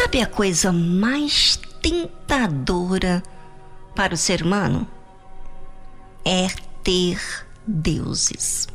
[0.00, 3.20] Sabe a coisa mais tentadora
[3.96, 4.86] para o ser humano?
[6.24, 6.46] É
[6.84, 7.20] ter
[7.66, 8.68] deuses.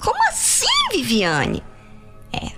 [0.00, 1.62] Como assim, Viviane?
[2.32, 2.50] É,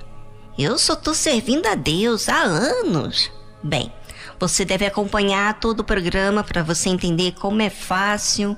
[0.56, 3.28] eu só estou servindo a Deus há anos.
[3.60, 3.92] Bem,
[4.38, 8.56] você deve acompanhar todo o programa para você entender como é fácil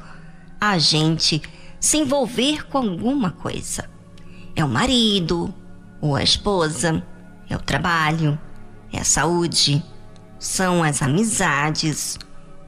[0.61, 1.41] a gente
[1.81, 3.89] se envolver com alguma coisa.
[4.55, 5.53] É o marido,
[6.03, 7.03] ou a esposa,
[7.49, 8.39] é o trabalho,
[8.93, 9.83] é a saúde,
[10.39, 12.19] são as amizades,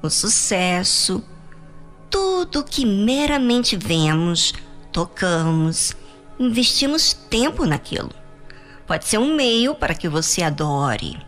[0.03, 1.23] o sucesso,
[2.11, 4.55] tudo que meramente vemos,
[4.93, 5.95] tocamos,
[6.39, 8.11] investimos tempo naquilo.
[8.87, 11.21] Pode ser um meio para que você adore.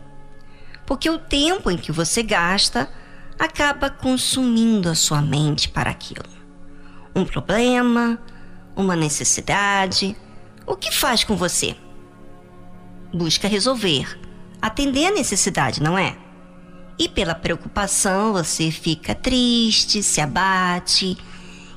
[0.85, 2.89] Porque o tempo em que você gasta
[3.37, 6.29] acaba consumindo a sua mente para aquilo.
[7.13, 8.19] Um problema,
[8.75, 10.15] uma necessidade,
[10.65, 11.75] o que faz com você?
[13.13, 14.26] Busca resolver
[14.61, 16.17] atender a necessidade, não é?
[16.99, 21.17] E pela preocupação você fica triste, se abate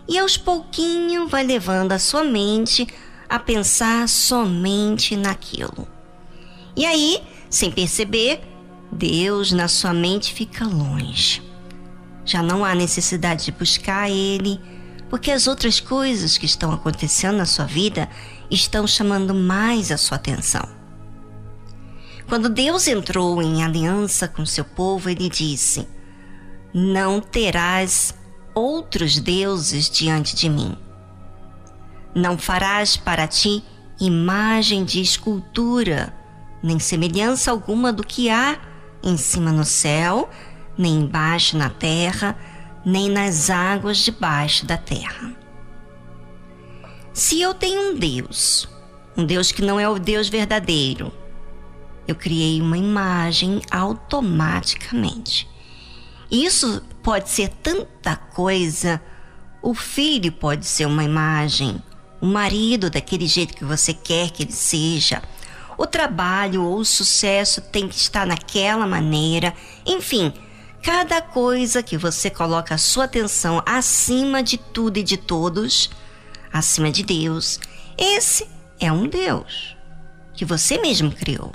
[0.09, 2.89] e aos pouquinhos vai levando a sua mente
[3.28, 5.87] a pensar somente naquilo.
[6.77, 8.41] E aí, sem perceber,
[8.91, 11.42] Deus na sua mente fica longe.
[12.25, 14.61] Já não há necessidade de buscar Ele,
[15.09, 18.09] porque as outras coisas que estão acontecendo na sua vida
[18.50, 20.80] estão chamando mais a sua atenção.
[22.31, 25.89] Quando Deus entrou em aliança com seu povo, ele disse:
[26.72, 28.14] Não terás
[28.55, 30.78] outros deuses diante de mim.
[32.14, 33.64] Não farás para ti
[34.00, 36.14] imagem de escultura,
[36.62, 38.61] nem semelhança alguma do que há
[39.03, 40.31] em cima no céu,
[40.78, 42.39] nem embaixo na terra,
[42.87, 45.34] nem nas águas debaixo da terra.
[47.12, 48.69] Se eu tenho um Deus,
[49.17, 51.12] um Deus que não é o Deus verdadeiro,
[52.11, 55.48] eu criei uma imagem automaticamente.
[56.31, 59.00] Isso pode ser tanta coisa.
[59.62, 61.82] O filho pode ser uma imagem,
[62.21, 65.22] o marido daquele jeito que você quer que ele seja.
[65.76, 69.54] O trabalho ou o sucesso tem que estar naquela maneira.
[69.87, 70.32] Enfim,
[70.82, 75.91] cada coisa que você coloca a sua atenção acima de tudo e de todos,
[76.53, 77.59] acima de Deus,
[77.97, 78.47] esse
[78.78, 79.77] é um Deus
[80.34, 81.53] que você mesmo criou.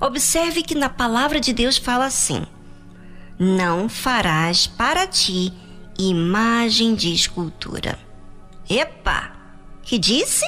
[0.00, 2.46] Observe que na palavra de Deus fala assim:
[3.38, 5.52] Não farás para ti
[5.98, 7.98] imagem de escultura.
[8.68, 9.32] Epa!
[9.82, 10.44] Que disse?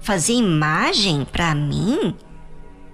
[0.00, 2.16] Fazer imagem para mim?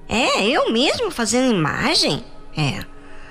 [0.09, 2.25] É, eu mesmo fazendo imagem?
[2.57, 2.85] É,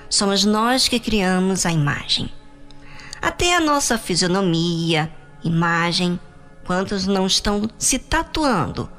[0.10, 2.32] somos nós que criamos a imagem.
[3.22, 5.12] Até a nossa fisionomia,
[5.44, 6.20] imagem,
[6.66, 8.90] quantos não estão se tatuando?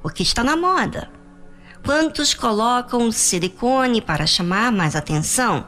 [0.00, 1.10] Porque está na moda.
[1.86, 5.64] Quantos colocam silicone para chamar mais atenção?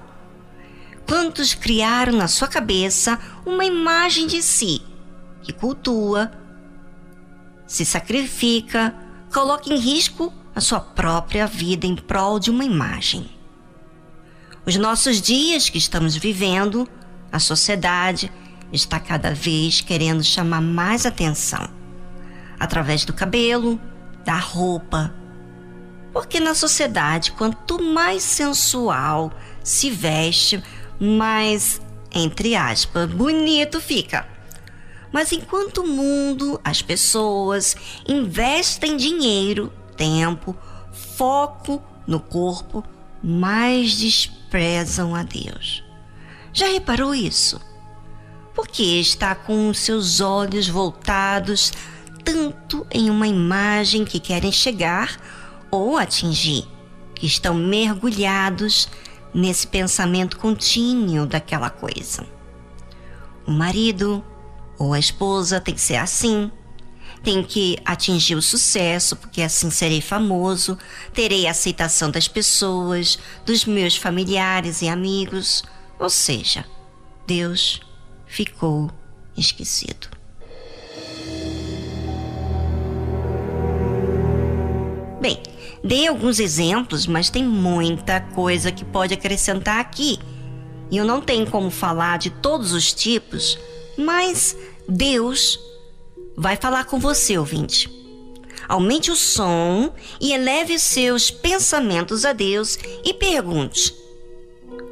[1.06, 4.82] Quantos criaram na sua cabeça uma imagem de si
[5.42, 6.32] que cultua,
[7.68, 8.92] se sacrifica,
[9.32, 13.30] coloca em risco a sua própria vida em prol de uma imagem?
[14.66, 16.88] Os nossos dias que estamos vivendo,
[17.30, 18.32] a sociedade
[18.72, 21.70] está cada vez querendo chamar mais atenção
[22.58, 23.80] através do cabelo,
[24.24, 25.14] da roupa,
[26.18, 30.60] porque na sociedade, quanto mais sensual se veste,
[30.98, 31.80] mais,
[32.12, 34.26] entre aspas, bonito fica.
[35.12, 40.56] Mas enquanto o mundo, as pessoas investem dinheiro, tempo,
[41.16, 42.82] foco no corpo,
[43.22, 45.84] mais desprezam a Deus.
[46.52, 47.60] Já reparou isso?
[48.56, 51.72] Porque está com seus olhos voltados
[52.24, 55.37] tanto em uma imagem que querem chegar
[55.70, 56.66] ou atingir,
[57.14, 58.88] que estão mergulhados
[59.34, 62.26] nesse pensamento contínuo daquela coisa.
[63.46, 64.24] O marido
[64.78, 66.50] ou a esposa tem que ser assim,
[67.22, 70.78] tem que atingir o sucesso, porque assim serei famoso,
[71.12, 75.64] terei a aceitação das pessoas, dos meus familiares e amigos.
[75.98, 76.64] Ou seja,
[77.26, 77.80] Deus
[78.26, 78.90] ficou
[79.36, 80.08] esquecido.
[85.20, 85.42] Bem,
[85.82, 90.18] Dei alguns exemplos, mas tem muita coisa que pode acrescentar aqui.
[90.90, 93.58] E eu não tenho como falar de todos os tipos,
[93.96, 94.56] mas
[94.88, 95.58] Deus
[96.36, 97.90] vai falar com você, ouvinte.
[98.68, 103.94] Aumente o som e eleve seus pensamentos a Deus e pergunte: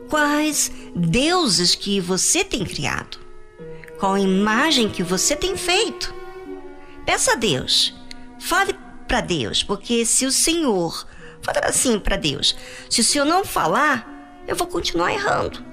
[0.09, 3.19] quais deuses que você tem criado?
[3.99, 6.15] Qual imagem que você tem feito?
[7.05, 7.95] Peça a Deus.
[8.39, 8.75] Fale
[9.07, 11.07] para Deus, porque se o Senhor
[11.47, 12.57] Fala assim para Deus:
[12.91, 15.65] se o Senhor não falar, eu vou continuar errando.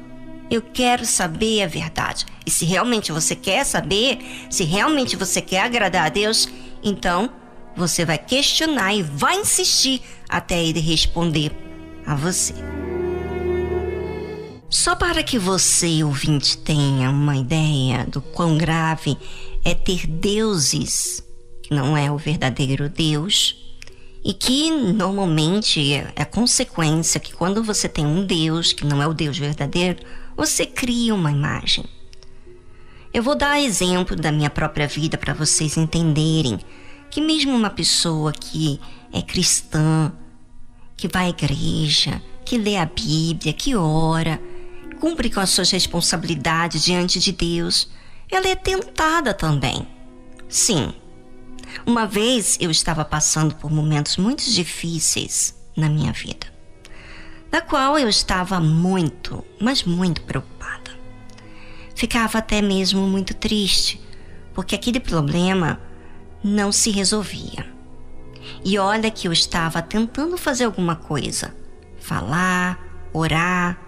[0.51, 2.27] Eu quero saber a verdade.
[2.45, 4.19] E se realmente você quer saber,
[4.51, 6.47] se realmente você quer agradar a Deus,
[6.83, 7.31] então
[7.75, 11.51] você vai questionar e vai insistir até ele responder
[12.05, 12.53] a você.
[14.69, 19.17] Só para que você, ouvinte, tenha uma ideia do quão grave
[19.65, 21.23] é ter deuses
[21.73, 23.55] não é o verdadeiro Deus
[24.23, 29.07] e que normalmente é a consequência que quando você tem um Deus que não é
[29.07, 29.99] o Deus verdadeiro,
[30.35, 31.83] você cria uma imagem.
[33.13, 36.59] Eu vou dar exemplo da minha própria vida para vocês entenderem
[37.11, 38.79] que mesmo uma pessoa que
[39.11, 40.11] é cristã,
[40.95, 44.41] que vai à igreja, que lê a Bíblia, que ora,
[44.99, 47.89] cumpre com as suas responsabilidades diante de Deus,
[48.31, 49.85] ela é tentada também.
[50.47, 50.93] Sim.
[51.85, 56.47] Uma vez eu estava passando por momentos muito difíceis na minha vida,
[57.51, 60.91] da qual eu estava muito, mas muito preocupada.
[61.95, 63.99] Ficava até mesmo muito triste,
[64.53, 65.79] porque aquele problema
[66.43, 67.65] não se resolvia.
[68.63, 71.55] E olha que eu estava tentando fazer alguma coisa,
[71.99, 72.79] falar,
[73.13, 73.79] orar,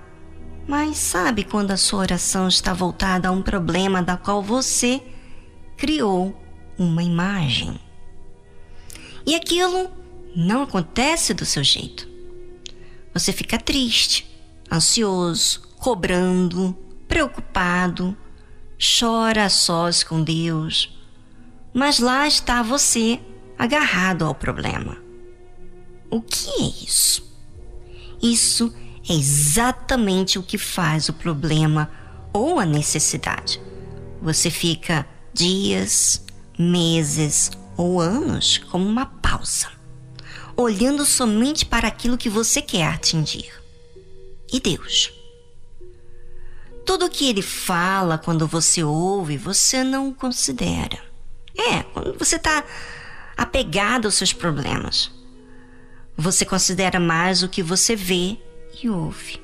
[0.67, 5.01] mas sabe quando a sua oração está voltada a um problema da qual você
[5.77, 6.44] criou
[6.77, 7.79] uma imagem?
[9.25, 9.89] E aquilo
[10.35, 12.07] não acontece do seu jeito.
[13.13, 14.27] Você fica triste,
[14.71, 16.77] ansioso, cobrando,
[17.07, 18.15] preocupado,
[18.99, 20.93] chora sós com Deus.
[21.73, 23.19] Mas lá está você
[23.57, 24.97] agarrado ao problema.
[26.09, 27.25] O que é isso?
[28.21, 28.73] Isso
[29.07, 31.89] é exatamente o que faz o problema
[32.33, 33.61] ou a necessidade.
[34.21, 36.24] Você fica dias,
[36.57, 39.69] meses ou anos como uma pausa,
[40.55, 43.51] olhando somente para aquilo que você quer atingir.
[44.51, 45.11] E Deus?
[46.85, 51.03] Tudo o que ele fala quando você ouve, você não considera.
[51.57, 52.63] É, quando você está
[53.35, 55.11] apegado aos seus problemas.
[56.17, 58.37] Você considera mais o que você vê
[58.81, 59.41] e ouve.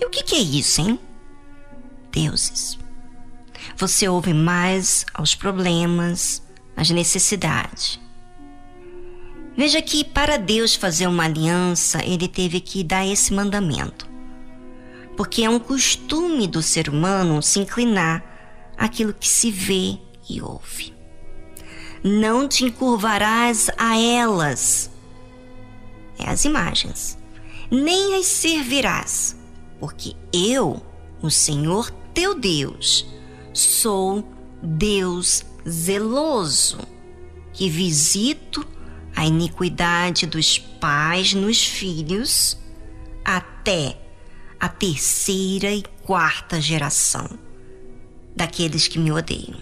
[0.00, 0.98] E o que, que é isso, hein?
[2.10, 2.78] Deuses.
[3.82, 6.40] Você ouve mais aos problemas,
[6.76, 7.98] às necessidades.
[9.56, 14.08] Veja que para Deus fazer uma aliança, ele teve que dar esse mandamento.
[15.16, 18.24] Porque é um costume do ser humano se inclinar
[18.78, 19.98] àquilo que se vê
[20.30, 20.94] e ouve.
[22.04, 24.92] Não te encurvarás a elas.
[26.20, 27.18] É as imagens
[27.68, 29.36] nem as servirás,
[29.80, 30.80] porque eu,
[31.20, 33.12] o Senhor teu Deus,
[33.52, 34.26] sou
[34.62, 36.78] Deus zeloso,
[37.52, 38.66] que visito
[39.14, 42.56] a iniquidade dos pais nos filhos
[43.24, 43.98] até
[44.58, 47.28] a terceira e quarta geração
[48.34, 49.60] daqueles que me odeiam.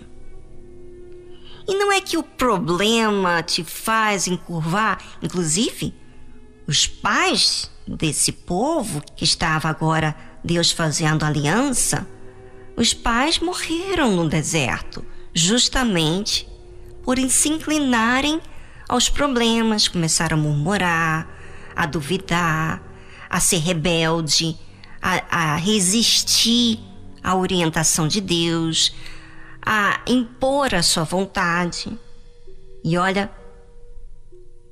[1.66, 5.94] E não é que o problema te faz encurvar, inclusive,
[6.66, 12.06] os pais desse povo que estava agora Deus fazendo aliança,
[12.76, 16.48] os pais morreram no deserto, justamente
[17.02, 18.40] por se inclinarem
[18.88, 21.28] aos problemas, começaram a murmurar,
[21.76, 22.82] a duvidar,
[23.28, 24.56] a ser rebelde,
[25.00, 26.80] a, a resistir
[27.22, 28.94] à orientação de Deus,
[29.64, 31.96] a impor a sua vontade.
[32.82, 33.30] E olha,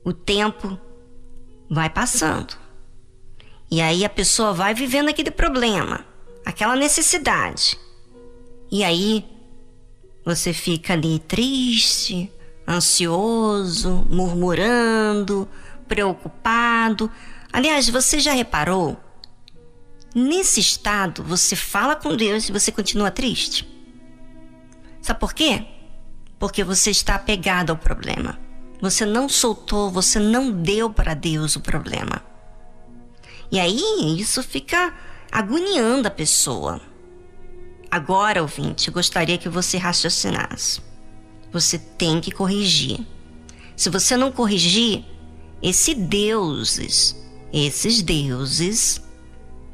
[0.04, 0.78] o tempo
[1.70, 2.56] vai passando.
[3.70, 6.04] E aí a pessoa vai vivendo aquele problema,
[6.44, 7.78] aquela necessidade.
[8.70, 9.25] E aí
[10.25, 12.30] você fica ali triste,
[12.66, 15.48] ansioso, murmurando,
[15.87, 17.10] preocupado.
[17.50, 18.96] Aliás, você já reparou?
[20.14, 23.66] Nesse estado, você fala com Deus e você continua triste.
[25.00, 25.64] Sabe por quê?
[26.38, 28.38] Porque você está apegado ao problema.
[28.80, 32.22] Você não soltou, você não deu para Deus o problema.
[33.50, 34.94] E aí isso fica
[35.32, 36.80] agoniando a pessoa.
[37.90, 40.80] Agora, ouvinte, gostaria que você raciocinasse.
[41.50, 43.00] Você tem que corrigir.
[43.75, 45.04] Se você não corrigir,
[45.62, 47.16] esses deuses,
[47.52, 49.00] esses deuses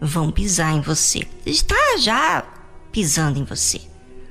[0.01, 1.27] vão pisar em você.
[1.45, 2.45] Está já
[2.93, 3.81] pisando em você.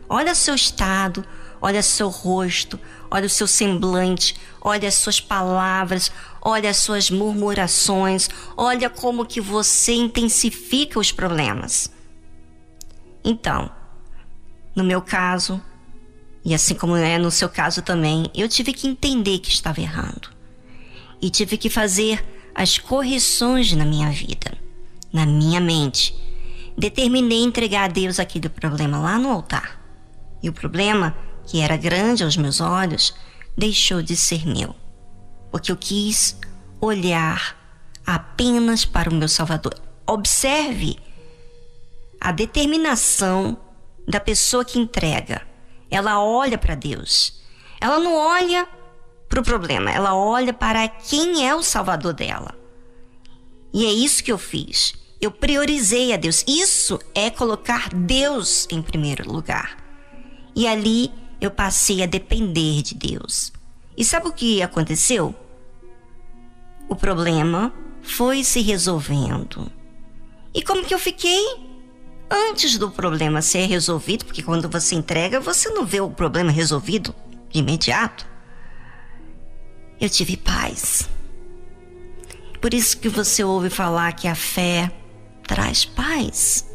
[0.07, 1.25] Olha seu estado,
[1.61, 2.79] olha seu rosto,
[3.11, 6.11] olha o seu semblante, olha as suas palavras,
[6.41, 11.92] olha as suas murmurações, olha como que você intensifica os problemas.
[13.23, 13.71] Então,
[14.75, 15.61] no meu caso,
[16.43, 20.29] e assim como é no seu caso também, eu tive que entender que estava errando.
[21.21, 24.57] E tive que fazer as correções na minha vida,
[25.11, 26.13] na minha mente.
[26.77, 29.79] Determinei entregar a Deus aquele problema lá no altar.
[30.41, 31.15] E o problema,
[31.45, 33.15] que era grande aos meus olhos,
[33.57, 34.75] deixou de ser meu,
[35.51, 36.35] porque eu quis
[36.81, 37.55] olhar
[38.05, 39.75] apenas para o meu Salvador.
[40.05, 40.97] Observe
[42.23, 43.57] a determinação
[44.07, 45.41] da pessoa que entrega.
[45.91, 47.43] Ela olha para Deus.
[47.81, 48.65] Ela não olha
[49.27, 52.55] para o problema, ela olha para quem é o Salvador dela.
[53.73, 54.93] E é isso que eu fiz.
[55.19, 56.45] Eu priorizei a Deus.
[56.47, 59.77] Isso é colocar Deus em primeiro lugar.
[60.55, 61.11] E ali
[61.41, 63.51] eu passei a depender de Deus.
[63.97, 65.35] E sabe o que aconteceu?
[66.87, 69.69] O problema foi se resolvendo.
[70.53, 71.72] E como que eu fiquei?
[72.33, 77.13] Antes do problema ser resolvido, porque quando você entrega, você não vê o problema resolvido
[77.49, 78.33] de imediato
[80.03, 81.09] eu tive paz.
[82.59, 84.91] Por isso que você ouve falar que a fé
[85.47, 86.67] traz paz.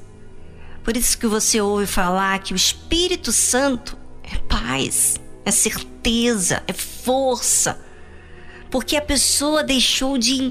[0.83, 6.73] Por isso que você ouve falar que o Espírito Santo é paz, é certeza, é
[6.73, 7.79] força.
[8.71, 10.51] Porque a pessoa deixou de,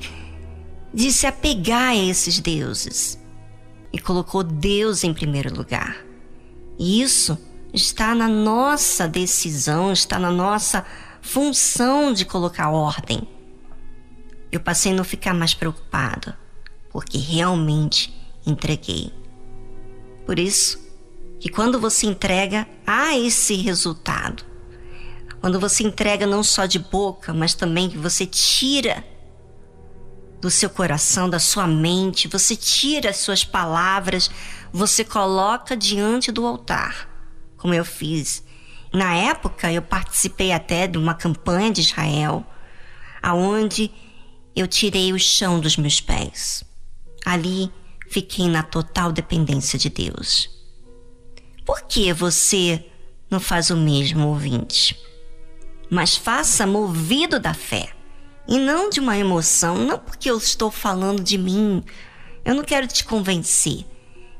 [0.93, 3.17] de se apegar a esses deuses
[3.97, 6.05] e colocou Deus em primeiro lugar.
[6.77, 7.35] E isso
[7.73, 10.85] está na nossa decisão, está na nossa
[11.19, 13.27] função de colocar ordem.
[14.51, 16.37] Eu passei a não ficar mais preocupada,
[16.91, 18.13] porque realmente
[18.45, 19.11] entreguei.
[20.27, 20.79] Por isso
[21.39, 24.45] que quando você entrega, há esse resultado.
[25.41, 29.03] Quando você entrega não só de boca, mas também que você tira
[30.39, 34.29] do seu coração, da sua mente, você tira as suas palavras,
[34.71, 37.09] você coloca diante do altar,
[37.57, 38.43] como eu fiz
[38.93, 42.45] na época, eu participei até de uma campanha de Israel,
[43.21, 43.91] aonde
[44.55, 46.63] eu tirei o chão dos meus pés.
[47.25, 47.71] Ali
[48.09, 50.49] fiquei na total dependência de Deus.
[51.65, 52.85] Por que você
[53.29, 54.97] não faz o mesmo, ouvinte?
[55.89, 57.93] Mas faça movido da fé
[58.47, 61.83] e não de uma emoção, não porque eu estou falando de mim.
[62.45, 63.85] Eu não quero te convencer.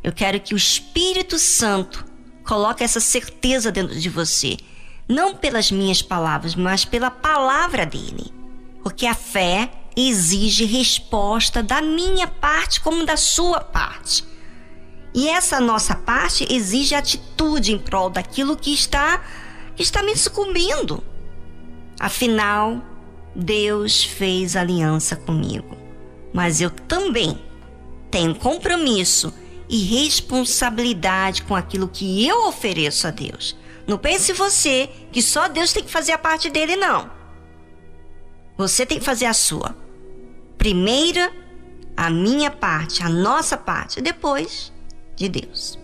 [0.04, 2.06] Eu quero que o Espírito Santo
[2.48, 4.56] Coloca essa certeza dentro de você,
[5.06, 8.34] não pelas minhas palavras, mas pela palavra dele.
[8.82, 14.24] Porque a fé exige resposta da minha parte como da sua parte.
[15.14, 19.22] E essa nossa parte exige atitude em prol daquilo que está
[19.76, 21.04] que está me sucumbindo.
[22.00, 22.82] Afinal,
[23.40, 25.78] Deus fez aliança comigo,
[26.34, 27.40] mas eu também
[28.10, 29.32] tenho compromisso
[29.70, 33.56] e responsabilidade com aquilo que eu ofereço a Deus.
[33.86, 37.12] Não pense você que só Deus tem que fazer a parte dele, não.
[38.58, 39.78] Você tem que fazer a sua.
[40.58, 41.32] Primeira,
[41.96, 44.74] a minha parte, a nossa parte, depois
[45.16, 45.78] de Deus.